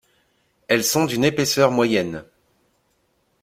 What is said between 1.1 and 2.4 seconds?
épaisseur moyenne.